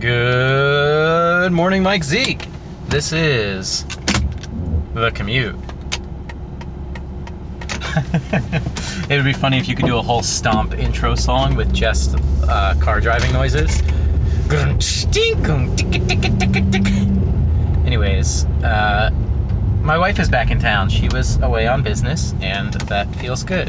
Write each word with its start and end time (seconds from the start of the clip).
Good 0.00 1.52
morning, 1.52 1.82
Mike 1.82 2.04
Zeke. 2.04 2.46
This 2.88 3.12
is 3.12 3.84
The 4.94 5.10
Commute. 5.14 5.54
it 9.10 9.10
would 9.10 9.26
be 9.26 9.34
funny 9.34 9.58
if 9.58 9.68
you 9.68 9.76
could 9.76 9.84
do 9.84 9.98
a 9.98 10.02
whole 10.02 10.22
stomp 10.22 10.72
intro 10.72 11.14
song 11.16 11.54
with 11.54 11.74
just 11.74 12.16
uh, 12.44 12.74
car 12.80 13.02
driving 13.02 13.30
noises. 13.34 13.82
Anyways, 17.84 18.46
uh, 18.64 19.10
my 19.82 19.98
wife 19.98 20.18
is 20.18 20.30
back 20.30 20.50
in 20.50 20.58
town. 20.58 20.88
She 20.88 21.10
was 21.10 21.36
away 21.42 21.66
on 21.66 21.82
business, 21.82 22.32
and 22.40 22.72
that 22.72 23.14
feels 23.16 23.44
good. 23.44 23.68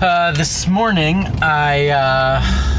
Uh, 0.00 0.32
this 0.32 0.66
morning, 0.66 1.26
I, 1.42 1.88
uh, 1.88 2.73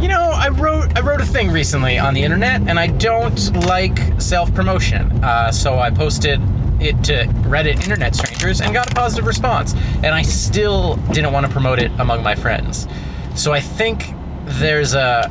you 0.00 0.08
know, 0.08 0.32
I 0.34 0.48
wrote 0.48 0.96
I 0.96 1.00
wrote 1.00 1.20
a 1.20 1.26
thing 1.26 1.50
recently 1.50 1.98
on 1.98 2.14
the 2.14 2.22
internet, 2.22 2.60
and 2.68 2.78
I 2.78 2.88
don't 2.88 3.54
like 3.66 3.98
self 4.20 4.52
promotion. 4.54 5.12
Uh, 5.24 5.50
so 5.50 5.78
I 5.78 5.90
posted 5.90 6.40
it 6.80 7.02
to 7.04 7.24
Reddit 7.48 7.82
Internet 7.82 8.14
Strangers 8.14 8.60
and 8.60 8.74
got 8.74 8.90
a 8.90 8.94
positive 8.94 9.26
response. 9.26 9.74
And 10.02 10.08
I 10.08 10.22
still 10.22 10.96
didn't 11.12 11.32
want 11.32 11.46
to 11.46 11.52
promote 11.52 11.78
it 11.78 11.90
among 11.98 12.22
my 12.22 12.34
friends. 12.34 12.86
So 13.34 13.52
I 13.52 13.60
think 13.60 14.12
there's 14.44 14.94
a, 14.94 15.30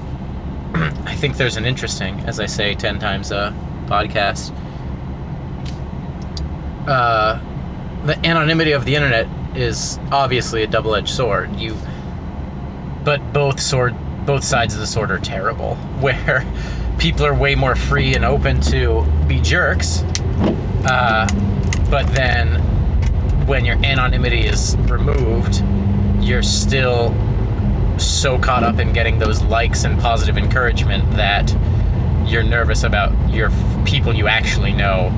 I 1.06 1.16
think 1.16 1.38
there's 1.38 1.58
an 1.58 1.66
interesting, 1.66 2.20
as 2.22 2.40
I 2.40 2.46
say 2.46 2.74
ten 2.74 3.00
times 3.00 3.32
a 3.32 3.54
podcast. 3.86 4.52
Uh, 6.88 7.40
the 8.06 8.18
anonymity 8.26 8.72
of 8.72 8.86
the 8.86 8.96
internet 8.96 9.28
is 9.56 10.00
obviously 10.12 10.64
a 10.64 10.68
double-edged 10.68 11.10
sword. 11.10 11.56
You, 11.56 11.76
but 13.04 13.34
both 13.34 13.60
sword, 13.60 13.96
both 14.26 14.44
sides 14.44 14.74
of 14.74 14.80
the 14.80 14.88
sword 14.88 15.12
are 15.12 15.20
terrible. 15.20 15.76
Where 16.02 16.46
people 16.98 17.26
are 17.26 17.34
way 17.34 17.56
more 17.56 17.76
free 17.76 18.16
and 18.16 18.26
open 18.26 18.62
to 18.62 19.06
be 19.28 19.40
jerks, 19.42 20.04
uh, 20.86 21.28
but 21.90 22.08
then 22.14 22.62
when 23.48 23.66
your 23.66 23.76
anonymity 23.86 24.46
is 24.46 24.76
removed, 24.78 25.64
you're 26.24 26.44
still 26.44 27.14
so 28.00 28.38
caught 28.40 28.64
up 28.64 28.80
in 28.80 28.92
getting 28.92 29.20
those 29.20 29.42
likes 29.44 29.84
and 29.84 30.00
positive 30.00 30.38
encouragement 30.38 31.10
that 31.12 31.50
you're 32.26 32.44
nervous 32.44 32.84
about 32.84 33.12
your 33.30 33.52
people 33.86 34.14
you 34.14 34.28
actually 34.28 34.74
know 34.74 35.10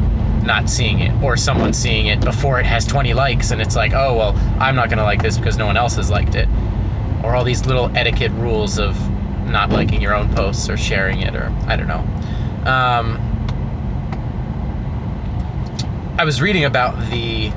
not 0.44 0.70
seeing 0.70 1.00
it 1.00 1.24
or 1.24 1.36
someone 1.36 1.74
seeing 1.74 2.08
it 2.08 2.20
before 2.22 2.60
it 2.60 2.66
has 2.66 2.86
20 2.86 3.14
likes 3.14 3.52
and 3.52 3.62
it's 3.62 3.76
like 3.76 3.94
oh 3.94 4.16
well 4.16 4.36
i'm 4.60 4.76
not 4.76 4.90
going 4.90 4.98
to 4.98 5.04
like 5.04 5.22
this 5.22 5.38
because 5.38 5.58
no 5.58 5.66
one 5.66 5.78
else 5.78 5.96
has 5.96 6.10
liked 6.12 6.36
it 6.36 6.48
or 7.24 7.36
all 7.36 7.44
these 7.44 7.66
little 7.66 7.92
etiquette 7.96 8.32
rules 8.34 8.78
of 8.80 8.96
not 9.48 9.70
liking 9.70 10.02
your 10.02 10.14
own 10.14 10.34
posts 10.34 10.70
or 10.70 10.78
sharing 10.78 11.22
it 11.22 11.36
or 11.36 11.54
i 11.68 11.76
don't 11.76 11.88
know. 11.88 12.06
Um, 12.70 13.18
i 16.18 16.26
was 16.26 16.42
reading 16.42 16.66
about 16.66 17.00
the 17.10 17.52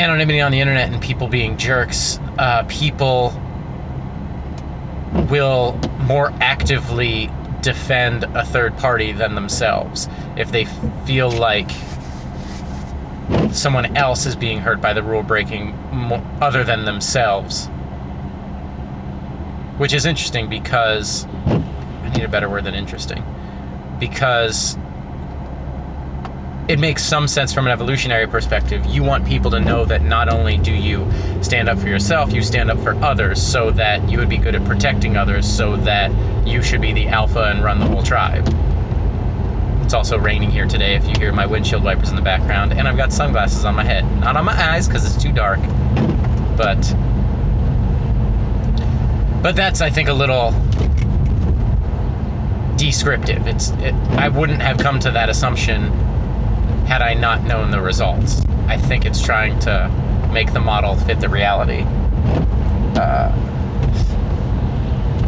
anonymity 0.00 0.40
on 0.40 0.50
the 0.50 0.60
internet 0.60 0.90
and 0.90 1.00
people 1.00 1.28
being 1.28 1.56
jerks. 1.58 2.18
Uh, 2.38 2.64
people 2.68 3.34
will 5.28 5.78
more 6.06 6.32
actively 6.40 7.30
defend 7.60 8.24
a 8.24 8.44
third 8.44 8.76
party 8.78 9.12
than 9.12 9.34
themselves 9.34 10.08
if 10.36 10.50
they 10.50 10.64
feel 11.04 11.30
like 11.30 11.70
someone 13.54 13.96
else 13.96 14.26
is 14.26 14.36
being 14.36 14.58
hurt 14.58 14.80
by 14.80 14.92
the 14.92 15.02
rule 15.02 15.22
breaking 15.22 15.74
other 16.40 16.64
than 16.64 16.84
themselves. 16.84 17.66
Which 19.78 19.92
is 19.92 20.06
interesting 20.06 20.48
because 20.48 21.26
I 21.46 22.10
need 22.14 22.24
a 22.24 22.28
better 22.28 22.48
word 22.48 22.64
than 22.64 22.74
interesting. 22.74 23.24
Because 23.98 24.76
it 26.68 26.78
makes 26.78 27.02
some 27.02 27.26
sense 27.26 27.52
from 27.52 27.66
an 27.66 27.72
evolutionary 27.72 28.28
perspective. 28.28 28.86
You 28.86 29.02
want 29.02 29.26
people 29.26 29.50
to 29.50 29.58
know 29.58 29.84
that 29.86 30.02
not 30.02 30.28
only 30.28 30.56
do 30.56 30.72
you 30.72 31.10
stand 31.42 31.68
up 31.68 31.78
for 31.78 31.88
yourself, 31.88 32.32
you 32.32 32.42
stand 32.42 32.70
up 32.70 32.78
for 32.78 32.94
others 33.02 33.42
so 33.42 33.72
that 33.72 34.08
you 34.08 34.18
would 34.18 34.28
be 34.28 34.38
good 34.38 34.54
at 34.54 34.64
protecting 34.64 35.16
others, 35.16 35.50
so 35.50 35.76
that 35.78 36.12
you 36.46 36.62
should 36.62 36.80
be 36.80 36.92
the 36.92 37.08
alpha 37.08 37.44
and 37.44 37.64
run 37.64 37.80
the 37.80 37.86
whole 37.86 38.02
tribe. 38.02 38.46
It's 39.90 39.94
also 39.96 40.20
raining 40.20 40.52
here 40.52 40.68
today 40.68 40.94
if 40.94 41.04
you 41.08 41.14
hear 41.18 41.32
my 41.32 41.46
windshield 41.46 41.82
wipers 41.82 42.10
in 42.10 42.14
the 42.14 42.22
background, 42.22 42.72
and 42.72 42.86
I've 42.86 42.96
got 42.96 43.12
sunglasses 43.12 43.64
on 43.64 43.74
my 43.74 43.82
head. 43.82 44.04
Not 44.20 44.36
on 44.36 44.44
my 44.44 44.52
eyes 44.52 44.86
because 44.86 45.04
it's 45.04 45.20
too 45.20 45.32
dark, 45.32 45.58
but. 46.56 46.80
But 49.42 49.56
that's, 49.56 49.80
I 49.80 49.90
think, 49.90 50.08
a 50.08 50.12
little 50.12 50.52
descriptive. 52.76 53.48
It's, 53.48 53.70
it, 53.80 53.92
I 54.12 54.28
wouldn't 54.28 54.62
have 54.62 54.78
come 54.78 55.00
to 55.00 55.10
that 55.10 55.28
assumption 55.28 55.82
had 56.86 57.02
I 57.02 57.14
not 57.14 57.42
known 57.42 57.72
the 57.72 57.80
results. 57.80 58.42
I 58.68 58.76
think 58.76 59.04
it's 59.04 59.20
trying 59.20 59.58
to 59.62 59.90
make 60.32 60.52
the 60.52 60.60
model 60.60 60.94
fit 60.94 61.18
the 61.18 61.28
reality. 61.28 61.82
Uh, 62.94 63.32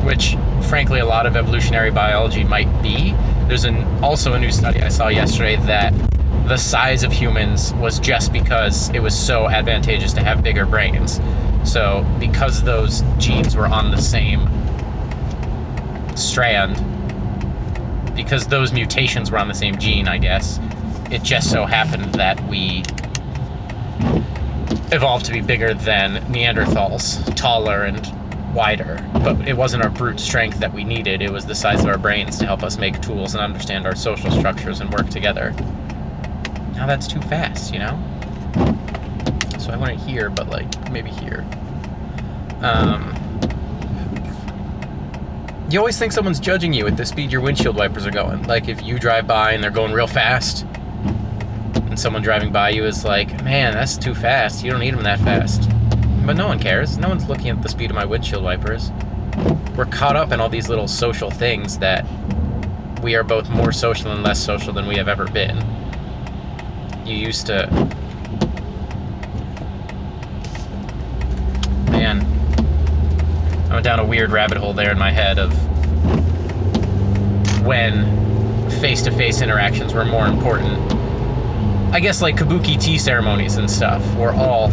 which, 0.05 0.37
frankly, 0.69 1.00
a 1.00 1.05
lot 1.05 1.27
of 1.27 1.37
evolutionary 1.37 1.91
biology 1.91 2.44
might 2.44 2.71
be. 2.81 3.12
There's 3.52 3.64
an, 3.64 3.84
also 4.02 4.32
a 4.32 4.38
new 4.38 4.50
study 4.50 4.80
I 4.80 4.88
saw 4.88 5.08
yesterday 5.08 5.56
that 5.66 5.92
the 6.48 6.56
size 6.56 7.02
of 7.02 7.12
humans 7.12 7.74
was 7.74 7.98
just 8.00 8.32
because 8.32 8.88
it 8.94 9.00
was 9.00 9.14
so 9.14 9.46
advantageous 9.46 10.14
to 10.14 10.22
have 10.22 10.42
bigger 10.42 10.64
brains. 10.64 11.20
So, 11.62 12.02
because 12.18 12.62
those 12.62 13.02
genes 13.18 13.54
were 13.54 13.66
on 13.66 13.90
the 13.90 13.98
same 13.98 14.48
strand, 16.16 16.76
because 18.16 18.46
those 18.46 18.72
mutations 18.72 19.30
were 19.30 19.36
on 19.36 19.48
the 19.48 19.54
same 19.54 19.76
gene, 19.76 20.08
I 20.08 20.16
guess, 20.16 20.58
it 21.10 21.22
just 21.22 21.50
so 21.50 21.66
happened 21.66 22.14
that 22.14 22.42
we 22.48 22.82
evolved 24.92 25.26
to 25.26 25.32
be 25.32 25.42
bigger 25.42 25.74
than 25.74 26.22
Neanderthals, 26.32 27.36
taller 27.36 27.82
and 27.82 28.02
wider. 28.52 29.04
But 29.14 29.48
it 29.48 29.56
wasn't 29.56 29.82
our 29.84 29.90
brute 29.90 30.20
strength 30.20 30.58
that 30.60 30.72
we 30.72 30.84
needed, 30.84 31.22
it 31.22 31.30
was 31.30 31.46
the 31.46 31.54
size 31.54 31.80
of 31.80 31.86
our 31.86 31.98
brains 31.98 32.38
to 32.38 32.46
help 32.46 32.62
us 32.62 32.78
make 32.78 33.00
tools 33.00 33.34
and 33.34 33.42
understand 33.42 33.86
our 33.86 33.94
social 33.94 34.30
structures 34.30 34.80
and 34.80 34.92
work 34.92 35.08
together. 35.10 35.52
Now 36.74 36.86
that's 36.86 37.06
too 37.06 37.20
fast, 37.22 37.72
you 37.72 37.78
know? 37.78 37.98
So 39.58 39.70
I 39.70 39.76
want 39.76 39.92
it 39.92 40.00
here, 40.00 40.30
but 40.30 40.48
like 40.48 40.90
maybe 40.90 41.10
here. 41.10 41.46
Um, 42.60 43.14
you 45.70 45.78
always 45.78 45.98
think 45.98 46.12
someone's 46.12 46.40
judging 46.40 46.72
you 46.72 46.86
at 46.86 46.96
the 46.96 47.06
speed 47.06 47.32
your 47.32 47.40
windshield 47.40 47.76
wipers 47.76 48.06
are 48.06 48.10
going. 48.10 48.42
Like 48.44 48.69
if 48.69 48.82
you 48.82 48.98
drive 48.98 49.26
by 49.26 49.52
and 49.52 49.62
they're 49.62 49.70
going 49.70 49.92
real 49.92 50.06
fast, 50.06 50.66
and 51.74 51.98
someone 51.98 52.22
driving 52.22 52.52
by 52.52 52.70
you 52.70 52.84
is 52.84 53.04
like, 53.04 53.42
man, 53.42 53.72
that's 53.72 53.96
too 53.96 54.14
fast. 54.14 54.64
You 54.64 54.70
don't 54.70 54.80
need 54.80 54.94
them 54.94 55.02
that 55.04 55.19
fast. 55.20 55.72
But 56.25 56.37
no 56.37 56.47
one 56.47 56.59
cares. 56.59 56.99
No 56.99 57.09
one's 57.09 57.28
looking 57.28 57.49
at 57.49 57.62
the 57.62 57.69
speed 57.69 57.91
of 57.91 57.97
my 57.97 58.05
windshield 58.05 58.44
wipers. 58.44 58.91
We're 59.77 59.87
caught 59.87 60.16
up 60.16 60.33
in 60.33 60.41
all 60.41 60.49
these 60.49 60.69
little 60.69 60.87
social 60.87 61.31
things 61.31 61.78
that 61.78 62.06
we 63.03 63.15
are 63.16 63.25
both 63.25 63.50
more 63.50 63.72
social 63.72 64.12
and 64.12 64.22
less 64.22 64.38
social 64.38 64.72
than 64.72 64.87
we 64.87 64.97
have 64.97 65.09
ever 65.09 65.27
been. 65.27 65.56
You 67.05 67.16
used 67.16 67.47
to. 67.47 67.66
Man. 71.91 72.25
I 73.71 73.75
went 73.75 73.84
down 73.84 73.99
a 73.99 74.05
weird 74.05 74.31
rabbit 74.31 74.59
hole 74.59 74.75
there 74.75 74.93
in 74.93 74.99
my 74.99 75.11
head 75.11 75.38
of 75.38 75.53
when 77.65 78.71
face 78.81 79.03
to 79.03 79.11
face 79.11 79.41
interactions 79.41 79.94
were 79.94 80.05
more 80.05 80.27
important 80.27 80.93
I 81.93 82.00
guess 82.00 82.22
like 82.22 82.37
kabuki 82.37 82.81
tea 82.81 82.97
ceremonies 82.97 83.59
and 83.59 83.71
stuff 83.71 84.03
were 84.16 84.32
all 84.32 84.71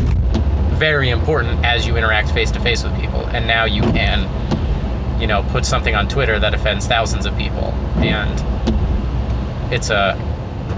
very 0.80 1.10
important 1.10 1.64
as 1.66 1.86
you 1.86 1.98
interact 1.98 2.32
face 2.32 2.50
to 2.52 2.60
face 2.62 2.84
with 2.84 2.98
people. 3.00 3.28
And 3.28 3.46
now 3.46 3.66
you 3.66 3.82
can, 3.82 5.20
you 5.20 5.28
know, 5.28 5.44
put 5.50 5.66
something 5.66 5.94
on 5.94 6.08
Twitter 6.08 6.40
that 6.40 6.54
offends 6.54 6.88
thousands 6.88 7.26
of 7.26 7.38
people. 7.38 7.74
And 7.98 9.74
it's 9.74 9.90
a 9.90 10.16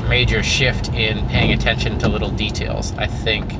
major 0.10 0.42
shift 0.42 0.90
in 0.90 1.26
paying 1.30 1.54
attention 1.54 2.00
to 2.00 2.10
little 2.10 2.32
details. 2.32 2.94
I 2.98 3.06
think 3.06 3.54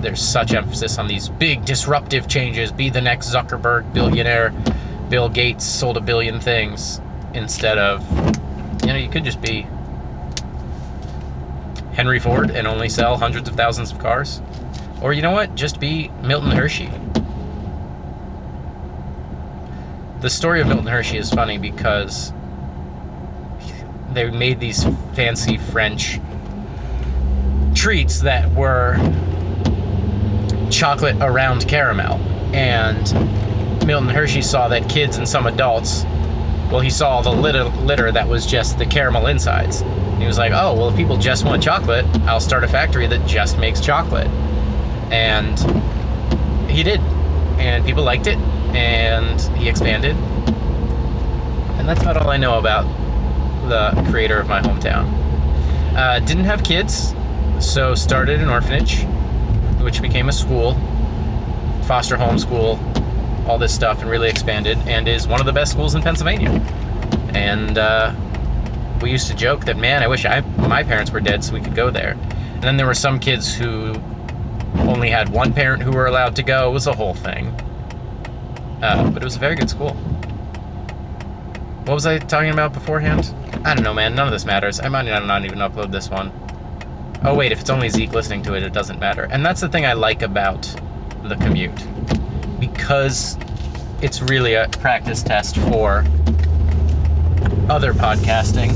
there's 0.00 0.22
such 0.22 0.54
emphasis 0.54 0.98
on 0.98 1.08
these 1.08 1.28
big 1.28 1.64
disruptive 1.64 2.28
changes. 2.28 2.70
Be 2.70 2.88
the 2.88 3.00
next 3.00 3.34
Zuckerberg 3.34 3.92
billionaire. 3.92 4.54
Bill 5.08 5.28
Gates 5.28 5.64
sold 5.64 5.96
a 5.96 6.00
billion 6.00 6.38
things 6.40 7.00
instead 7.34 7.78
of, 7.78 8.08
you 8.82 8.92
know, 8.92 8.96
you 8.96 9.08
could 9.08 9.24
just 9.24 9.42
be 9.42 9.66
Henry 12.00 12.18
Ford 12.18 12.50
and 12.50 12.66
only 12.66 12.88
sell 12.88 13.18
hundreds 13.18 13.46
of 13.46 13.56
thousands 13.56 13.92
of 13.92 13.98
cars. 13.98 14.40
Or 15.02 15.12
you 15.12 15.20
know 15.20 15.32
what? 15.32 15.54
Just 15.54 15.78
be 15.78 16.08
Milton 16.22 16.50
Hershey. 16.50 16.90
The 20.22 20.30
story 20.30 20.62
of 20.62 20.66
Milton 20.66 20.86
Hershey 20.86 21.18
is 21.18 21.28
funny 21.28 21.58
because 21.58 22.32
they 24.14 24.30
made 24.30 24.60
these 24.60 24.82
fancy 25.12 25.58
French 25.58 26.18
treats 27.74 28.20
that 28.20 28.50
were 28.52 28.96
chocolate 30.70 31.16
around 31.20 31.68
caramel. 31.68 32.14
And 32.54 33.12
Milton 33.86 34.08
Hershey 34.08 34.40
saw 34.40 34.68
that 34.68 34.88
kids 34.88 35.18
and 35.18 35.28
some 35.28 35.46
adults, 35.46 36.04
well, 36.70 36.80
he 36.80 36.90
saw 36.90 37.20
the 37.20 37.30
litter, 37.30 37.64
litter 37.64 38.12
that 38.12 38.28
was 38.28 38.46
just 38.46 38.78
the 38.78 38.86
caramel 38.86 39.26
insides. 39.26 39.80
He 40.18 40.26
was 40.26 40.38
like, 40.38 40.52
oh, 40.52 40.74
well, 40.74 40.88
if 40.88 40.96
people 40.96 41.16
just 41.16 41.44
want 41.44 41.62
chocolate, 41.62 42.04
I'll 42.26 42.40
start 42.40 42.62
a 42.62 42.68
factory 42.68 43.06
that 43.08 43.26
just 43.26 43.58
makes 43.58 43.80
chocolate. 43.80 44.28
And 45.10 45.58
he 46.70 46.82
did. 46.82 47.00
And 47.58 47.84
people 47.84 48.04
liked 48.04 48.26
it, 48.28 48.38
and 48.74 49.40
he 49.58 49.68
expanded. 49.68 50.14
And 51.78 51.88
that's 51.88 52.02
about 52.02 52.16
all 52.16 52.30
I 52.30 52.36
know 52.36 52.58
about 52.58 52.84
the 53.68 53.90
creator 54.10 54.38
of 54.38 54.48
my 54.48 54.60
hometown. 54.60 55.10
Uh, 55.96 56.20
didn't 56.20 56.44
have 56.44 56.62
kids, 56.62 57.14
so 57.58 57.94
started 57.94 58.40
an 58.40 58.48
orphanage, 58.48 59.04
which 59.82 60.00
became 60.00 60.28
a 60.28 60.32
school, 60.32 60.74
foster 61.82 62.16
home 62.16 62.38
school, 62.38 62.78
all 63.46 63.58
this 63.58 63.74
stuff, 63.74 64.00
and 64.00 64.10
really 64.10 64.28
expanded, 64.28 64.78
and 64.86 65.08
is 65.08 65.26
one 65.26 65.40
of 65.40 65.46
the 65.46 65.52
best 65.52 65.72
schools 65.72 65.94
in 65.94 66.02
Pennsylvania. 66.02 66.50
And 67.34 67.78
uh, 67.78 68.14
we 69.02 69.10
used 69.10 69.28
to 69.28 69.34
joke 69.34 69.64
that, 69.66 69.76
man, 69.76 70.02
I 70.02 70.08
wish 70.08 70.24
I 70.24 70.40
my 70.40 70.82
parents 70.82 71.10
were 71.10 71.20
dead 71.20 71.44
so 71.44 71.54
we 71.54 71.60
could 71.60 71.74
go 71.74 71.90
there. 71.90 72.12
And 72.12 72.62
then 72.62 72.76
there 72.76 72.86
were 72.86 72.94
some 72.94 73.18
kids 73.18 73.54
who 73.54 73.94
only 74.80 75.10
had 75.10 75.28
one 75.28 75.52
parent 75.52 75.82
who 75.82 75.92
were 75.92 76.06
allowed 76.06 76.36
to 76.36 76.42
go. 76.42 76.68
It 76.68 76.72
was 76.72 76.86
a 76.86 76.92
whole 76.92 77.14
thing. 77.14 77.48
Uh, 78.82 79.10
but 79.10 79.22
it 79.22 79.24
was 79.24 79.36
a 79.36 79.38
very 79.38 79.56
good 79.56 79.70
school. 79.70 79.94
What 81.84 81.94
was 81.94 82.06
I 82.06 82.18
talking 82.18 82.50
about 82.50 82.72
beforehand? 82.72 83.34
I 83.64 83.74
don't 83.74 83.82
know, 83.82 83.94
man. 83.94 84.14
None 84.14 84.26
of 84.26 84.32
this 84.32 84.44
matters. 84.44 84.80
I 84.80 84.88
might 84.88 85.02
not 85.02 85.44
even 85.44 85.58
upload 85.58 85.90
this 85.90 86.08
one. 86.10 86.32
Oh, 87.24 87.34
wait, 87.34 87.52
if 87.52 87.60
it's 87.60 87.70
only 87.70 87.88
Zeke 87.88 88.12
listening 88.12 88.42
to 88.42 88.54
it, 88.54 88.62
it 88.62 88.72
doesn't 88.72 88.98
matter. 88.98 89.24
And 89.30 89.44
that's 89.44 89.60
the 89.60 89.68
thing 89.68 89.84
I 89.84 89.92
like 89.92 90.22
about 90.22 90.62
the 91.22 91.36
commute. 91.36 91.86
Because 92.60 93.36
it's 94.02 94.22
really 94.22 94.54
a 94.54 94.68
practice 94.68 95.22
test 95.22 95.56
for 95.56 96.04
other 97.68 97.92
podcasting. 97.92 98.70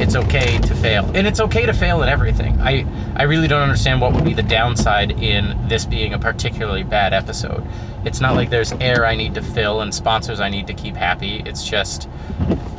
It's 0.00 0.16
okay 0.16 0.56
to 0.58 0.74
fail. 0.76 1.04
And 1.14 1.26
it's 1.26 1.40
okay 1.40 1.66
to 1.66 1.74
fail 1.74 2.02
at 2.02 2.08
everything. 2.08 2.58
I, 2.60 2.86
I 3.16 3.24
really 3.24 3.48
don't 3.48 3.60
understand 3.60 4.00
what 4.00 4.14
would 4.14 4.24
be 4.24 4.32
the 4.32 4.42
downside 4.42 5.22
in 5.22 5.68
this 5.68 5.84
being 5.84 6.14
a 6.14 6.18
particularly 6.18 6.84
bad 6.84 7.12
episode. 7.12 7.66
It's 8.04 8.20
not 8.20 8.34
like 8.34 8.48
there's 8.48 8.72
air 8.72 9.04
I 9.04 9.14
need 9.14 9.34
to 9.34 9.42
fill 9.42 9.82
and 9.82 9.94
sponsors 9.94 10.40
I 10.40 10.48
need 10.48 10.66
to 10.68 10.74
keep 10.74 10.96
happy. 10.96 11.42
It's 11.44 11.68
just, 11.68 12.08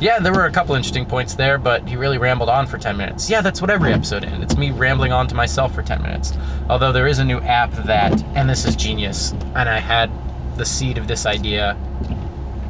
yeah, 0.00 0.18
there 0.18 0.32
were 0.32 0.46
a 0.46 0.50
couple 0.50 0.74
interesting 0.74 1.06
points 1.06 1.34
there, 1.34 1.58
but 1.58 1.88
he 1.88 1.94
really 1.94 2.18
rambled 2.18 2.48
on 2.48 2.66
for 2.66 2.76
10 2.76 2.96
minutes. 2.96 3.30
Yeah, 3.30 3.40
that's 3.40 3.60
what 3.60 3.70
every 3.70 3.92
episode 3.92 4.24
is. 4.24 4.32
Me 4.62 4.70
rambling 4.70 5.10
on 5.10 5.26
to 5.26 5.34
myself 5.34 5.74
for 5.74 5.82
10 5.82 6.02
minutes. 6.02 6.34
Although 6.70 6.92
there 6.92 7.08
is 7.08 7.18
a 7.18 7.24
new 7.24 7.40
app 7.40 7.72
that, 7.84 8.12
and 8.36 8.48
this 8.48 8.64
is 8.64 8.76
genius, 8.76 9.32
and 9.56 9.68
I 9.68 9.80
had 9.80 10.08
the 10.56 10.64
seed 10.64 10.98
of 10.98 11.08
this 11.08 11.26
idea, 11.26 11.76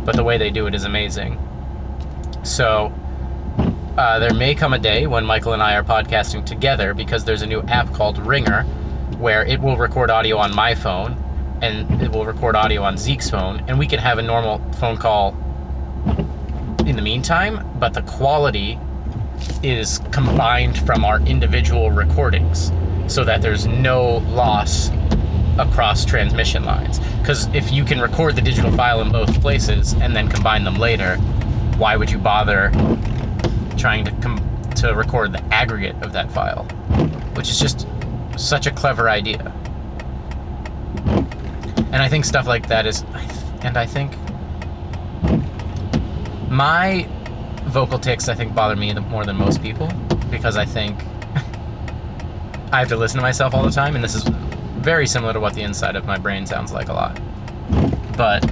but 0.02 0.16
the 0.16 0.24
way 0.24 0.38
they 0.38 0.48
do 0.48 0.66
it 0.66 0.74
is 0.74 0.84
amazing. 0.84 1.38
So, 2.44 2.90
uh, 3.98 4.18
there 4.20 4.32
may 4.32 4.54
come 4.54 4.72
a 4.72 4.78
day 4.78 5.06
when 5.06 5.26
Michael 5.26 5.52
and 5.52 5.62
I 5.62 5.74
are 5.74 5.84
podcasting 5.84 6.46
together 6.46 6.94
because 6.94 7.26
there's 7.26 7.42
a 7.42 7.46
new 7.46 7.60
app 7.64 7.92
called 7.92 8.16
Ringr 8.24 8.62
where 9.18 9.44
it 9.44 9.60
will 9.60 9.76
record 9.76 10.08
audio 10.08 10.38
on 10.38 10.54
my 10.56 10.74
phone 10.74 11.12
and 11.60 12.00
it 12.00 12.10
will 12.10 12.24
record 12.24 12.56
audio 12.56 12.80
on 12.84 12.96
Zeke's 12.96 13.28
phone, 13.28 13.62
and 13.68 13.78
we 13.78 13.86
can 13.86 13.98
have 13.98 14.16
a 14.16 14.22
normal 14.22 14.62
phone 14.76 14.96
call 14.96 15.36
in 16.86 16.96
the 16.96 17.02
meantime, 17.02 17.68
but 17.78 17.92
the 17.92 18.00
quality 18.00 18.78
is 19.62 19.98
combined 20.10 20.78
from 20.86 21.04
our 21.04 21.20
individual 21.20 21.90
recordings 21.90 22.72
so 23.06 23.24
that 23.24 23.42
there's 23.42 23.66
no 23.66 24.18
loss 24.28 24.90
across 25.58 26.04
transmission 26.04 26.64
lines. 26.64 26.98
Because 27.18 27.46
if 27.54 27.70
you 27.72 27.84
can 27.84 28.00
record 28.00 28.36
the 28.36 28.40
digital 28.40 28.72
file 28.72 29.00
in 29.00 29.12
both 29.12 29.40
places 29.40 29.92
and 29.94 30.16
then 30.16 30.28
combine 30.28 30.64
them 30.64 30.76
later, 30.76 31.16
why 31.76 31.96
would 31.96 32.10
you 32.10 32.18
bother 32.18 32.70
trying 33.76 34.04
to 34.04 34.12
com- 34.22 34.72
to 34.76 34.94
record 34.94 35.32
the 35.32 35.42
aggregate 35.52 35.96
of 36.02 36.12
that 36.12 36.30
file? 36.32 36.64
Which 37.34 37.50
is 37.50 37.58
just 37.58 37.86
such 38.36 38.66
a 38.66 38.70
clever 38.70 39.10
idea 39.10 39.52
and 41.92 42.02
I 42.02 42.08
think 42.08 42.24
stuff 42.24 42.46
like 42.46 42.68
that 42.68 42.86
is, 42.86 43.04
and 43.62 43.76
I 43.76 43.84
think 43.86 44.12
my 46.50 47.06
vocal 47.64 47.98
tics 47.98 48.28
I 48.28 48.34
think 48.34 48.54
bother 48.54 48.76
me 48.76 48.92
more 48.94 49.24
than 49.24 49.36
most 49.36 49.62
people 49.62 49.88
because 50.30 50.56
I 50.56 50.64
think 50.64 50.98
I 52.72 52.78
have 52.78 52.88
to 52.88 52.96
listen 52.96 53.18
to 53.18 53.22
myself 53.22 53.54
all 53.54 53.62
the 53.62 53.70
time, 53.70 53.94
and 53.94 54.02
this 54.02 54.14
is 54.14 54.24
very 54.82 55.06
similar 55.06 55.32
to 55.32 55.40
what 55.40 55.54
the 55.54 55.62
inside 55.62 55.96
of 55.96 56.06
my 56.06 56.18
brain 56.18 56.46
sounds 56.46 56.72
like 56.72 56.88
a 56.88 56.92
lot. 56.92 57.20
But 58.16 58.44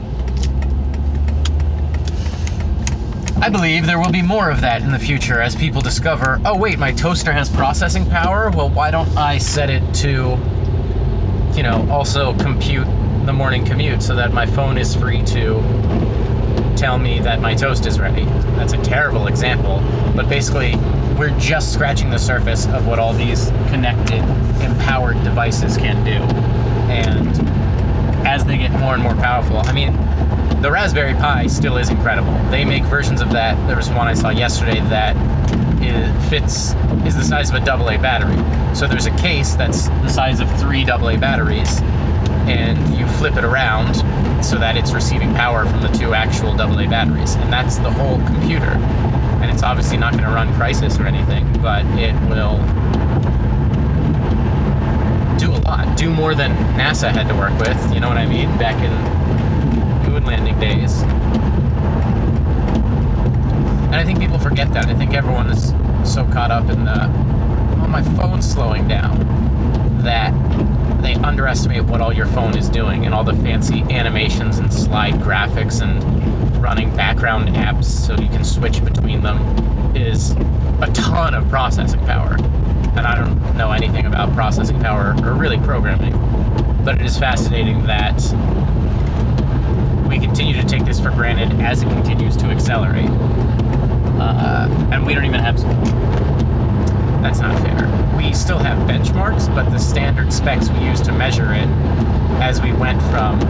I 3.42 3.48
believe 3.48 3.86
there 3.86 3.98
will 3.98 4.12
be 4.12 4.20
more 4.20 4.50
of 4.50 4.60
that 4.60 4.82
in 4.82 4.92
the 4.92 4.98
future 4.98 5.40
as 5.40 5.56
people 5.56 5.80
discover, 5.80 6.38
oh 6.44 6.58
wait, 6.58 6.78
my 6.78 6.92
toaster 6.92 7.32
has 7.32 7.48
processing 7.48 8.04
power. 8.04 8.50
Well, 8.50 8.68
why 8.68 8.90
don't 8.90 9.08
I 9.16 9.38
set 9.38 9.70
it 9.70 9.82
to, 9.96 10.38
you 11.56 11.62
know, 11.62 11.86
also 11.90 12.34
compute 12.36 12.86
the 13.24 13.32
morning 13.32 13.64
commute 13.64 14.02
so 14.02 14.14
that 14.14 14.32
my 14.32 14.44
phone 14.44 14.76
is 14.76 14.94
free 14.94 15.22
to 15.24 15.54
tell 16.80 16.98
me 16.98 17.20
that 17.20 17.42
my 17.42 17.54
toast 17.54 17.84
is 17.84 18.00
ready. 18.00 18.24
That's 18.56 18.72
a 18.72 18.82
terrible 18.82 19.26
example, 19.26 19.82
but 20.16 20.30
basically, 20.30 20.76
we're 21.18 21.38
just 21.38 21.74
scratching 21.74 22.08
the 22.08 22.18
surface 22.18 22.66
of 22.68 22.86
what 22.86 22.98
all 22.98 23.12
these 23.12 23.50
connected, 23.68 24.22
empowered 24.62 25.22
devices 25.22 25.76
can 25.76 26.02
do. 26.06 26.12
And 26.90 27.28
as 28.26 28.46
they 28.46 28.56
get 28.56 28.70
more 28.72 28.94
and 28.94 29.02
more 29.02 29.14
powerful, 29.14 29.58
I 29.58 29.72
mean, 29.72 29.92
the 30.62 30.70
Raspberry 30.70 31.12
Pi 31.12 31.48
still 31.48 31.76
is 31.76 31.90
incredible. 31.90 32.32
They 32.50 32.64
make 32.64 32.84
versions 32.84 33.20
of 33.20 33.30
that. 33.32 33.54
There 33.66 33.76
was 33.76 33.90
one 33.90 34.08
I 34.08 34.14
saw 34.14 34.30
yesterday 34.30 34.80
that 34.88 35.14
fits 36.30 36.74
is 37.04 37.14
the 37.14 37.24
size 37.24 37.50
of 37.50 37.56
a 37.56 37.70
AA 37.70 38.00
battery. 38.00 38.36
So 38.74 38.86
there's 38.86 39.06
a 39.06 39.16
case 39.18 39.54
that's 39.54 39.88
the 39.88 40.08
size 40.08 40.40
of 40.40 40.48
three 40.58 40.88
AA 40.88 41.18
batteries 41.18 41.80
and 42.50 42.98
you 42.98 43.06
flip 43.06 43.36
it 43.36 43.44
around 43.44 43.94
so 44.44 44.58
that 44.58 44.76
it's 44.76 44.92
receiving 44.92 45.32
power 45.34 45.64
from 45.66 45.80
the 45.82 45.88
two 45.88 46.14
actual 46.14 46.50
AA 46.60 46.88
batteries. 46.88 47.34
And 47.36 47.52
that's 47.52 47.76
the 47.78 47.90
whole 47.90 48.16
computer. 48.26 48.72
And 49.40 49.50
it's 49.50 49.62
obviously 49.62 49.96
not 49.96 50.12
going 50.12 50.24
to 50.24 50.30
run 50.30 50.48
Crysis 50.54 50.98
or 50.98 51.06
anything, 51.06 51.46
but 51.62 51.84
it 51.98 52.14
will 52.28 52.58
do 55.38 55.52
a 55.52 55.60
lot. 55.62 55.96
Do 55.96 56.10
more 56.10 56.34
than 56.34 56.50
NASA 56.76 57.10
had 57.10 57.28
to 57.28 57.34
work 57.34 57.56
with, 57.58 57.94
you 57.94 58.00
know 58.00 58.08
what 58.08 58.18
I 58.18 58.26
mean? 58.26 58.48
Back 58.58 58.76
in 58.82 60.10
moon 60.10 60.24
landing 60.24 60.58
days. 60.58 61.02
And 63.86 63.94
I 63.94 64.04
think 64.04 64.18
people 64.18 64.38
forget 64.38 64.72
that. 64.72 64.86
I 64.86 64.94
think 64.94 65.14
everyone 65.14 65.48
is 65.50 65.70
so 66.04 66.24
caught 66.32 66.50
up 66.50 66.68
in 66.68 66.84
the, 66.84 67.04
oh, 67.82 67.86
my 67.88 68.02
phone's 68.16 68.50
slowing 68.50 68.88
down, 68.88 69.18
that 70.02 70.32
they 71.14 71.20
underestimate 71.22 71.84
what 71.84 72.00
all 72.00 72.12
your 72.12 72.26
phone 72.26 72.56
is 72.56 72.68
doing 72.68 73.04
and 73.04 73.14
all 73.14 73.24
the 73.24 73.34
fancy 73.36 73.82
animations 73.90 74.58
and 74.58 74.72
slide 74.72 75.14
graphics 75.14 75.82
and 75.82 76.56
running 76.62 76.94
background 76.94 77.48
apps 77.48 77.84
so 77.84 78.14
you 78.14 78.28
can 78.28 78.44
switch 78.44 78.84
between 78.84 79.22
them 79.22 79.36
is 79.96 80.32
a 80.82 80.90
ton 80.92 81.34
of 81.34 81.48
processing 81.48 81.98
power. 82.06 82.36
And 82.96 83.00
I 83.00 83.16
don't 83.16 83.56
know 83.56 83.72
anything 83.72 84.06
about 84.06 84.32
processing 84.34 84.78
power 84.80 85.16
or 85.24 85.34
really 85.34 85.58
programming, 85.58 86.12
but 86.84 87.00
it 87.00 87.04
is 87.04 87.18
fascinating 87.18 87.84
that 87.86 88.20
we 90.08 90.18
continue 90.18 90.54
to 90.60 90.66
take 90.66 90.84
this 90.84 91.00
for 91.00 91.10
granted 91.10 91.60
as 91.60 91.82
it 91.82 91.88
continues 91.88 92.36
to 92.36 92.46
accelerate. 92.46 93.10
Uh, 94.20 94.68
and 94.92 95.04
we 95.04 95.14
don't 95.14 95.24
even 95.24 95.40
have. 95.40 95.58
We 98.30 98.34
still 98.34 98.60
have 98.60 98.88
benchmarks, 98.88 99.52
but 99.56 99.68
the 99.70 99.78
standard 99.78 100.32
specs 100.32 100.70
we 100.70 100.78
use 100.84 101.00
to 101.00 101.10
measure 101.10 101.52
it 101.52 101.66
as 102.40 102.62
we 102.62 102.72
went 102.72 103.02
from 103.10 103.40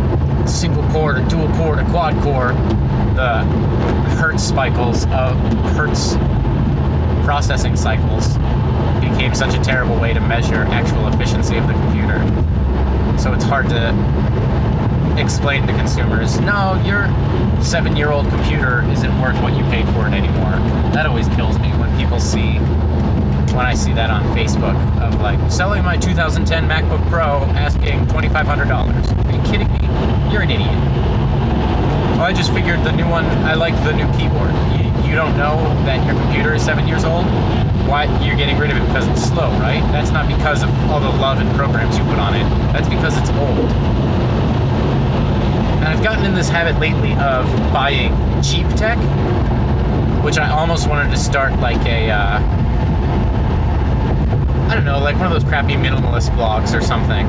single 0.48 0.82
core 0.88 1.12
to 1.12 1.22
dual 1.28 1.52
core 1.52 1.76
to 1.76 1.84
quad 1.90 2.14
core, 2.22 2.54
the 3.14 3.42
hertz 4.16 4.44
cycles 4.44 5.04
of 5.08 5.36
hertz 5.76 6.14
processing 7.26 7.76
cycles 7.76 8.38
became 9.04 9.34
such 9.34 9.54
a 9.54 9.62
terrible 9.62 10.00
way 10.00 10.14
to 10.14 10.20
measure 10.20 10.64
actual 10.70 11.08
efficiency 11.08 11.58
of 11.58 11.66
the 11.66 11.74
computer. 11.74 12.18
So 13.18 13.34
it's 13.34 13.44
hard 13.44 13.68
to 13.68 13.90
explain 15.20 15.66
to 15.66 15.74
consumers, 15.74 16.40
no, 16.40 16.80
your 16.86 17.04
seven 17.62 17.96
year 17.96 18.12
old 18.12 18.30
computer 18.30 18.82
isn't 18.92 19.20
worth 19.20 19.38
what 19.42 19.52
you 19.58 19.62
paid 19.64 19.86
for 19.90 20.08
it 20.08 20.14
anymore. 20.14 20.56
That 20.94 21.04
always 21.04 21.28
kills 21.36 21.58
me 21.58 21.68
when 21.72 21.94
people 21.98 22.18
see 22.18 22.58
when 23.60 23.68
I 23.68 23.74
see 23.74 23.92
that 23.92 24.08
on 24.08 24.24
Facebook 24.32 24.72
of 25.04 25.20
like 25.20 25.36
selling 25.52 25.84
my 25.84 25.94
2010 25.98 26.64
MacBook 26.64 27.06
Pro 27.10 27.44
asking 27.60 28.06
$2,500. 28.06 28.48
Are 28.72 29.36
you 29.36 29.42
kidding 29.44 29.68
me? 29.68 30.32
You're 30.32 30.40
an 30.40 30.50
idiot. 30.50 30.72
Well, 32.16 32.24
I 32.24 32.32
just 32.32 32.54
figured 32.54 32.80
the 32.84 32.92
new 32.92 33.06
one, 33.06 33.26
I 33.44 33.52
like 33.52 33.76
the 33.84 33.92
new 33.92 34.08
keyboard. 34.16 34.48
You, 34.80 35.10
you 35.10 35.14
don't 35.14 35.36
know 35.36 35.60
that 35.84 36.00
your 36.06 36.16
computer 36.24 36.54
is 36.54 36.64
seven 36.64 36.88
years 36.88 37.04
old? 37.04 37.26
Why 37.84 38.08
you're 38.24 38.34
getting 38.34 38.56
rid 38.56 38.70
of 38.70 38.78
it 38.78 38.86
because 38.86 39.06
it's 39.08 39.28
slow, 39.28 39.50
right? 39.60 39.84
That's 39.92 40.10
not 40.10 40.26
because 40.26 40.62
of 40.62 40.70
all 40.88 41.00
the 41.00 41.12
love 41.20 41.38
and 41.38 41.50
programs 41.54 41.98
you 41.98 42.04
put 42.04 42.16
on 42.16 42.32
it. 42.32 42.48
That's 42.72 42.88
because 42.88 43.18
it's 43.18 43.28
old. 43.28 43.68
And 45.76 45.84
I've 45.84 46.02
gotten 46.02 46.24
in 46.24 46.32
this 46.32 46.48
habit 46.48 46.80
lately 46.80 47.12
of 47.20 47.44
buying 47.74 48.16
cheap 48.40 48.68
tech, 48.80 48.96
which 50.24 50.38
I 50.38 50.48
almost 50.48 50.88
wanted 50.88 51.10
to 51.10 51.18
start 51.18 51.52
like 51.60 51.84
a. 51.84 52.08
Uh, 52.08 52.60
I 54.70 54.76
don't 54.76 54.84
know, 54.84 55.00
like 55.00 55.16
one 55.16 55.26
of 55.26 55.32
those 55.32 55.42
crappy 55.42 55.72
minimalist 55.72 56.30
blogs 56.36 56.78
or 56.78 56.80
something, 56.80 57.26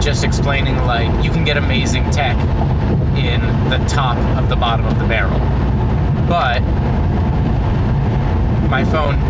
just 0.00 0.24
explaining 0.24 0.78
like 0.86 1.22
you 1.22 1.30
can 1.30 1.44
get 1.44 1.58
amazing 1.58 2.10
tech 2.10 2.38
in 3.18 3.42
the 3.68 3.76
top 3.86 4.16
of 4.42 4.48
the 4.48 4.56
bottom 4.56 4.86
of 4.86 4.98
the 4.98 5.04
barrel. 5.04 5.38
But 6.26 6.60
my 8.70 8.82
phone, 8.82 9.20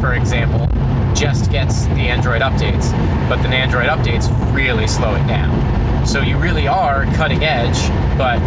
for 0.00 0.14
example, 0.14 0.68
just 1.16 1.50
gets 1.50 1.86
the 1.86 2.08
Android 2.08 2.42
updates, 2.42 2.92
but 3.28 3.42
the 3.42 3.48
Android 3.48 3.88
updates 3.88 4.30
really 4.54 4.86
slow 4.86 5.16
it 5.16 5.26
down. 5.26 6.06
So 6.06 6.20
you 6.20 6.38
really 6.38 6.68
are 6.68 7.06
cutting 7.16 7.42
edge, 7.42 7.88
but 8.16 8.38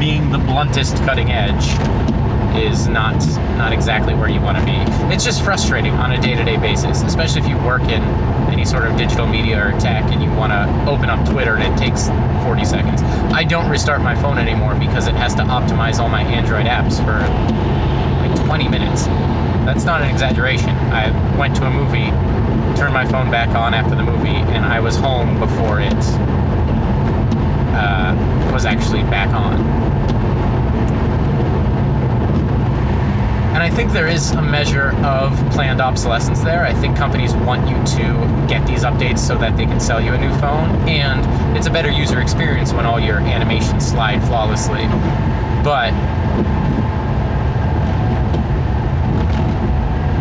being 0.00 0.30
the 0.30 0.38
bluntest 0.38 0.96
cutting 1.04 1.30
edge 1.30 1.76
is 2.56 2.88
not 2.88 3.14
not 3.56 3.72
exactly 3.72 4.14
where 4.14 4.28
you 4.28 4.40
want 4.40 4.58
to 4.58 4.64
be. 4.64 4.76
It's 5.12 5.24
just 5.24 5.42
frustrating 5.42 5.92
on 5.92 6.12
a 6.12 6.20
day-to-day 6.20 6.56
basis, 6.58 7.02
especially 7.02 7.42
if 7.42 7.48
you 7.48 7.56
work 7.58 7.82
in 7.82 8.02
any 8.50 8.64
sort 8.64 8.84
of 8.84 8.96
digital 8.96 9.26
media 9.26 9.66
or 9.66 9.72
tech 9.80 10.04
and 10.10 10.22
you 10.22 10.30
want 10.32 10.52
to 10.52 10.90
open 10.90 11.10
up 11.10 11.28
Twitter 11.28 11.56
and 11.56 11.62
it 11.62 11.76
takes 11.78 12.08
40 12.44 12.64
seconds. 12.64 13.02
I 13.32 13.44
don't 13.44 13.68
restart 13.68 14.00
my 14.02 14.14
phone 14.14 14.38
anymore 14.38 14.74
because 14.74 15.08
it 15.08 15.14
has 15.14 15.34
to 15.36 15.42
optimize 15.42 15.98
all 15.98 16.08
my 16.08 16.22
Android 16.22 16.66
apps 16.66 16.96
for 17.04 17.18
like 18.26 18.46
20 18.46 18.68
minutes. 18.68 19.06
That's 19.66 19.84
not 19.84 20.02
an 20.02 20.10
exaggeration. 20.10 20.70
I 20.70 21.10
went 21.38 21.56
to 21.56 21.66
a 21.66 21.70
movie, 21.70 22.10
turned 22.78 22.94
my 22.94 23.04
phone 23.04 23.30
back 23.30 23.48
on 23.50 23.74
after 23.74 23.96
the 23.96 24.02
movie, 24.02 24.28
and 24.28 24.64
I 24.64 24.80
was 24.80 24.96
home 24.96 25.38
before 25.40 25.80
it 25.80 25.92
uh, 27.76 28.50
was 28.52 28.64
actually 28.64 29.02
back 29.04 29.28
on. 29.34 29.58
And 33.56 33.62
I 33.62 33.70
think 33.70 33.92
there 33.92 34.06
is 34.06 34.32
a 34.32 34.42
measure 34.42 34.90
of 35.02 35.34
planned 35.50 35.80
obsolescence 35.80 36.42
there. 36.42 36.66
I 36.66 36.74
think 36.74 36.94
companies 36.94 37.34
want 37.34 37.66
you 37.66 37.76
to 37.96 38.46
get 38.46 38.66
these 38.66 38.84
updates 38.84 39.20
so 39.20 39.38
that 39.38 39.56
they 39.56 39.64
can 39.64 39.80
sell 39.80 39.98
you 39.98 40.12
a 40.12 40.18
new 40.18 40.28
phone, 40.40 40.68
and 40.86 41.56
it's 41.56 41.66
a 41.66 41.70
better 41.70 41.88
user 41.90 42.20
experience 42.20 42.74
when 42.74 42.84
all 42.84 43.00
your 43.00 43.18
animations 43.18 43.88
slide 43.88 44.22
flawlessly. 44.26 44.84
But 45.64 45.90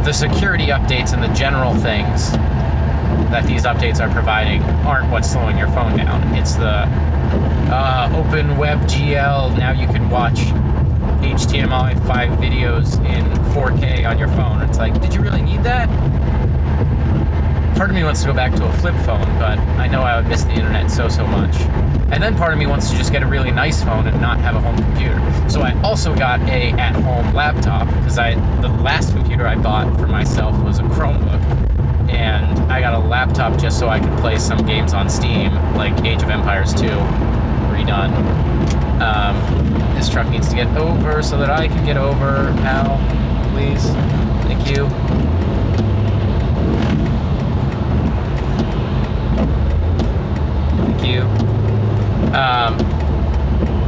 the 0.06 0.14
security 0.14 0.68
updates 0.68 1.14
and 1.14 1.22
the 1.22 1.34
general 1.38 1.74
things 1.74 2.32
that 3.32 3.46
these 3.46 3.64
updates 3.64 4.00
are 4.00 4.10
providing 4.14 4.64
aren't 4.88 5.12
what's 5.12 5.30
slowing 5.30 5.58
your 5.58 5.68
phone 5.72 5.98
down. 5.98 6.34
It's 6.36 6.56
the 6.56 6.88
uh, 7.68 8.14
Open 8.16 8.56
Web 8.56 8.80
GL. 8.84 9.58
Now 9.58 9.72
you 9.72 9.88
can 9.88 10.10
watch 10.10 10.40
HTML5 11.22 12.38
videos 12.38 12.98
in 13.06 13.26
4K 13.54 14.08
on 14.10 14.18
your 14.18 14.28
phone. 14.30 14.62
It's 14.62 14.78
like, 14.78 15.00
did 15.02 15.14
you 15.14 15.22
really 15.22 15.42
need 15.42 15.64
that? 15.64 15.88
Part 17.76 17.90
of 17.90 17.96
me 17.96 18.04
wants 18.04 18.22
to 18.22 18.28
go 18.28 18.34
back 18.34 18.54
to 18.56 18.66
a 18.66 18.74
flip 18.74 18.96
phone, 19.06 19.26
but 19.38 19.60
I 19.60 19.88
know 19.88 20.02
I 20.02 20.16
would 20.16 20.28
miss 20.30 20.44
the 20.44 20.54
internet 20.54 20.90
so, 20.90 21.10
so 21.10 21.28
much. 21.28 21.56
And 22.12 22.24
then 22.24 22.38
part 22.38 22.54
of 22.54 22.60
me 22.60 22.68
wants 22.68 22.90
to 22.92 22.96
just 22.96 23.12
get 23.12 23.24
a 23.24 23.26
really 23.26 23.52
nice 23.52 23.84
phone 23.84 24.08
and 24.08 24.22
not 24.22 24.40
have 24.40 24.56
a 24.56 24.62
home 24.62 24.78
computer. 24.78 25.20
So 25.50 25.62
I 25.62 25.74
also 25.82 26.16
got 26.16 26.40
a 26.42 26.72
at-home 26.72 27.34
laptop 27.34 27.88
because 27.88 28.18
I 28.18 28.36
the 28.62 28.70
last 28.70 29.12
computer 29.12 29.46
I 29.46 29.56
bought 29.56 30.00
for 30.00 30.08
myself 30.08 30.58
was 30.64 30.80
a 30.80 30.84
Chromebook. 30.84 31.42
And 32.10 32.72
I 32.72 32.80
got 32.80 32.94
a 32.94 33.00
laptop 33.00 33.60
just 33.60 33.80
so 33.80 33.90
I 33.90 34.00
could 34.00 34.18
play 34.20 34.38
some 34.38 34.60
games 34.66 34.94
on 34.94 35.10
Steam, 35.10 35.54
like 35.76 36.06
Age 36.06 36.24
of 36.24 36.30
Empires 36.30 36.74
2, 36.74 36.88
redone. 37.74 38.85
Um, 39.02 39.36
this 39.96 40.10
truck 40.10 40.28
needs 40.30 40.50
to 40.50 40.56
get 40.56 40.68
over 40.78 41.22
so 41.22 41.38
that 41.38 41.50
I 41.50 41.68
can 41.68 41.86
get 41.86 41.98
over 41.98 42.52
now, 42.56 42.98
please. 43.52 43.84
Thank 44.46 44.70
you. 44.70 44.88
Thank 50.78 51.06
you. 51.06 51.22
Um, 52.34 52.80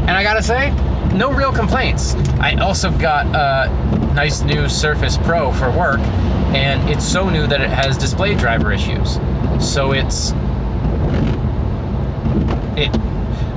and 0.08 0.12
I 0.12 0.24
gotta 0.24 0.44
say, 0.44 0.72
no 1.14 1.32
real 1.32 1.52
complaints. 1.52 2.16
I 2.40 2.56
also 2.56 2.92
got 2.92 3.26
a 3.28 4.14
nice 4.14 4.42
new 4.42 4.70
Surface 4.70 5.18
Pro 5.18 5.52
for 5.52 5.72
work, 5.72 6.00
and 6.54 6.88
it's 6.90 7.06
so 7.06 7.30
new 7.30 7.48
that 7.48 7.62
it 7.62 7.70
has 7.70 7.98
display 7.98 8.36
driver 8.36 8.72
issues. 8.72 9.20
So 9.60 9.94
it's 9.94 10.32
it 12.78 12.96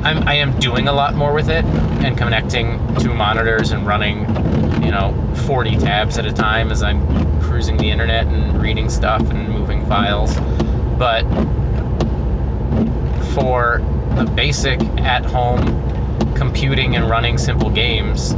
I'm, 0.02 0.26
I 0.26 0.35
am 0.35 0.59
doing 0.59 0.88
a 0.88 0.92
lot 0.92 1.14
more 1.14 1.35
with 1.35 1.50
it 1.50 1.64
and 1.64 2.16
connecting 2.16 2.78
two 2.97 3.12
monitors 3.12 3.73
and 3.73 3.87
running, 3.87 4.21
you 4.83 4.90
know, 4.90 5.14
40 5.47 5.76
tabs 5.76 6.16
at 6.16 6.25
a 6.25 6.33
time 6.33 6.71
as 6.71 6.83
I'm 6.83 7.40
cruising 7.42 7.76
the 7.76 7.90
internet 7.90 8.26
and 8.26 8.62
reading 8.62 8.88
stuff 8.88 9.21
and 9.30 9.49
moving 9.50 9.85
files. 9.87 10.35
But 10.99 11.25
for 13.35 13.83
the 14.16 14.25
basic 14.35 14.80
at 15.00 15.25
home 15.26 15.61
computing 16.35 16.97
and 16.97 17.11
running 17.11 17.37
simple 17.37 17.69
games, 17.69 18.35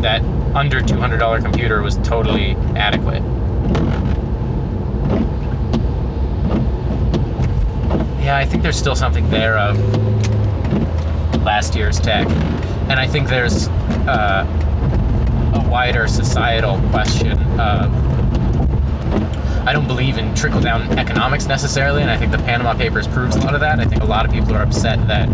that 0.00 0.22
under 0.54 0.80
$200 0.80 1.42
computer 1.42 1.82
was 1.82 1.96
totally 1.98 2.52
adequate. 2.74 3.22
Yeah, 8.22 8.38
I 8.38 8.46
think 8.46 8.62
there's 8.62 8.78
still 8.78 8.96
something 8.96 9.28
there 9.28 9.58
of 9.58 9.76
last 11.42 11.74
year's 11.74 12.00
tech. 12.00 12.26
And 12.88 13.00
I 13.00 13.06
think 13.06 13.28
there's 13.28 13.68
uh, 14.08 14.46
a 15.54 15.68
wider 15.68 16.06
societal 16.06 16.78
question 16.90 17.38
of 17.60 17.92
I 19.64 19.72
don't 19.72 19.86
believe 19.86 20.18
in 20.18 20.34
trickle 20.34 20.60
down 20.60 20.98
economics 20.98 21.46
necessarily, 21.46 22.02
and 22.02 22.10
I 22.10 22.16
think 22.16 22.32
the 22.32 22.38
Panama 22.38 22.74
Papers 22.74 23.06
proves 23.06 23.36
a 23.36 23.40
lot 23.40 23.54
of 23.54 23.60
that. 23.60 23.78
I 23.78 23.84
think 23.84 24.02
a 24.02 24.06
lot 24.06 24.26
of 24.26 24.32
people 24.32 24.56
are 24.56 24.62
upset 24.62 25.06
that 25.06 25.32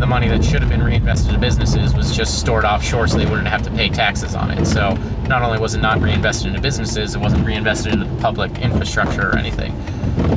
the 0.00 0.06
money 0.06 0.28
that 0.28 0.44
should 0.44 0.60
have 0.60 0.68
been 0.68 0.82
reinvested 0.82 1.34
in 1.34 1.40
businesses 1.40 1.94
was 1.94 2.16
just 2.16 2.40
stored 2.40 2.64
offshore 2.64 3.06
so 3.06 3.18
they 3.18 3.26
wouldn't 3.26 3.46
have 3.46 3.62
to 3.62 3.70
pay 3.70 3.88
taxes 3.88 4.34
on 4.34 4.50
it. 4.50 4.66
So 4.66 4.94
not 5.28 5.42
only 5.42 5.60
was 5.60 5.74
it 5.74 5.80
not 5.80 6.00
reinvested 6.00 6.48
into 6.48 6.60
businesses, 6.60 7.14
it 7.14 7.20
wasn't 7.20 7.46
reinvested 7.46 7.92
into 7.92 8.06
public 8.16 8.58
infrastructure 8.58 9.30
or 9.30 9.38
anything. 9.38 9.72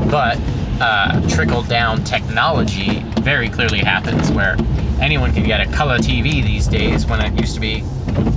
But 0.09 0.39
uh, 0.79 1.27
trickle 1.27 1.63
down 1.63 2.03
technology 2.03 2.99
very 3.21 3.49
clearly 3.49 3.79
happens 3.79 4.31
where 4.31 4.55
anyone 5.01 5.33
can 5.33 5.43
get 5.43 5.59
a 5.59 5.71
color 5.71 5.97
TV 5.97 6.43
these 6.43 6.67
days 6.67 7.07
when 7.07 7.19
it 7.19 7.33
used 7.33 7.55
to 7.55 7.59
be 7.59 7.81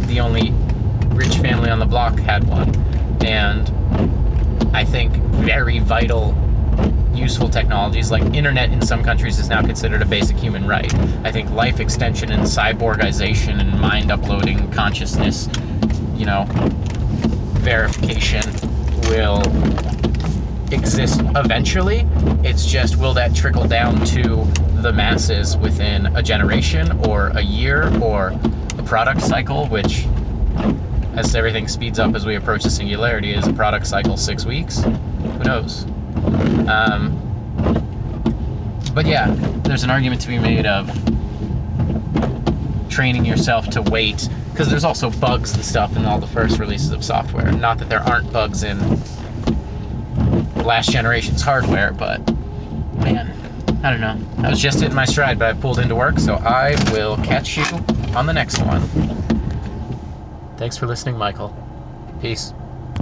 the 0.06 0.18
only 0.18 0.52
rich 1.14 1.37
family 1.37 1.71
on 1.71 1.78
the 1.78 1.87
block 1.87 2.18
had 2.18 2.42
one. 2.49 2.75
And 3.25 3.71
I 4.75 4.85
think 4.85 5.14
very 5.14 5.78
vital, 5.78 6.35
useful 7.12 7.49
technologies 7.49 8.11
like 8.11 8.23
internet 8.35 8.73
in 8.73 8.80
some 8.80 9.02
countries 9.04 9.38
is 9.38 9.49
now 9.49 9.61
considered 9.62 10.02
a 10.02 10.06
basic 10.06 10.37
human 10.37 10.66
right. 10.66 10.92
I 11.25 11.30
think 11.30 11.50
life 11.50 11.80
extension 11.80 12.33
and 12.33 12.42
cyborgization 12.42 13.61
and 13.61 13.78
mind 13.80 14.11
uploading 14.11 14.71
consciousness, 14.73 15.49
you 16.16 16.25
know, 16.25 16.47
verification 17.61 18.42
will 19.09 19.40
exist 20.73 21.21
eventually. 21.37 22.06
It's 22.42 22.66
just 22.66 22.97
will 22.97 23.14
that 23.14 23.35
trickle 23.35 23.68
down 23.68 24.04
to 24.06 24.44
the 24.84 24.92
masses 24.92 25.56
within 25.56 26.14
a 26.14 26.22
generation 26.22 27.06
or 27.06 27.28
a 27.28 27.40
year 27.40 27.90
or 28.02 28.38
a 28.78 28.82
product 28.82 29.22
cycle, 29.22 29.66
which, 29.68 30.06
as 31.14 31.34
everything 31.34 31.66
speeds 31.66 31.98
up 31.98 32.14
as 32.14 32.26
we 32.26 32.36
approach 32.36 32.64
the 32.64 32.68
singularity, 32.68 33.32
is 33.32 33.46
a 33.46 33.52
product 33.54 33.86
cycle 33.86 34.18
six 34.18 34.44
weeks. 34.44 34.82
Who 34.82 35.38
knows? 35.38 35.84
Um, 36.68 37.18
but 38.92 39.06
yeah, 39.06 39.34
there's 39.62 39.84
an 39.84 39.90
argument 39.90 40.20
to 40.20 40.28
be 40.28 40.38
made 40.38 40.66
of 40.66 40.86
training 42.90 43.24
yourself 43.24 43.70
to 43.70 43.80
wait 43.80 44.28
because 44.52 44.68
there's 44.68 44.84
also 44.84 45.08
bugs 45.08 45.54
and 45.54 45.64
stuff 45.64 45.96
in 45.96 46.04
all 46.04 46.18
the 46.18 46.26
first 46.26 46.58
releases 46.58 46.90
of 46.90 47.02
software. 47.02 47.50
Not 47.52 47.78
that 47.78 47.88
there 47.88 48.00
aren't 48.00 48.30
bugs 48.30 48.64
in 48.64 48.78
last 50.62 50.90
generation's 50.90 51.40
hardware, 51.40 51.92
but 51.92 52.20
man, 52.96 53.33
I 53.84 53.90
don't 53.90 54.00
know. 54.00 54.18
I 54.42 54.48
was 54.48 54.62
just 54.62 54.80
hitting 54.80 54.94
my 54.94 55.04
stride, 55.04 55.38
but 55.38 55.54
I 55.54 55.60
pulled 55.60 55.78
into 55.78 55.94
work, 55.94 56.18
so 56.18 56.36
I 56.36 56.74
will 56.90 57.18
catch 57.18 57.58
you 57.58 57.64
on 58.16 58.24
the 58.24 58.32
next 58.32 58.58
one. 58.62 58.80
Thanks 60.56 60.78
for 60.78 60.86
listening, 60.86 61.18
Michael. 61.18 61.54
Peace. 62.18 62.54